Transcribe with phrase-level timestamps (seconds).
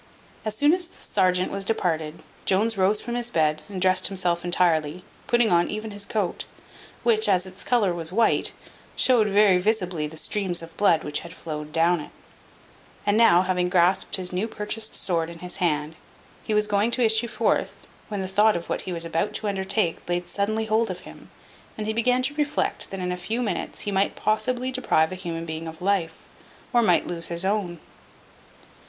[0.43, 4.43] As soon as the serjeant was departed, Jones rose from his bed, and dressed himself
[4.43, 6.45] entirely, putting on even his coat,
[7.03, 8.51] which, as its colour was white,
[8.95, 12.09] showed very visibly the streams of blood which had flowed down it;
[13.05, 15.95] and now, having grasped his new purchased sword in his hand,
[16.43, 19.47] he was going to issue forth, when the thought of what he was about to
[19.47, 21.29] undertake laid suddenly hold of him,
[21.77, 25.21] and he began to reflect that in a few minutes he might possibly deprive a
[25.21, 26.27] human being of life,
[26.73, 27.79] or might lose his own.